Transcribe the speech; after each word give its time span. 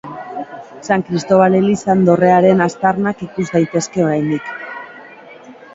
San 0.87 1.03
Kristobal 1.09 1.53
elizan 1.61 2.01
dorrearen 2.09 2.65
aztarnak 2.67 3.23
ikus 3.29 3.49
daitezke 3.57 4.05
oraindik. 4.09 4.53